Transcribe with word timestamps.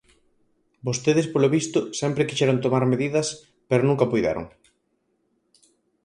Vostedes, 0.87 1.27
polo 1.33 1.51
visto, 1.55 1.79
sempre 2.01 2.27
quixeron 2.29 2.63
tomar 2.65 2.83
medidas, 2.93 3.27
pero 3.69 3.83
nunca 3.87 4.09
puideron. 4.11 4.45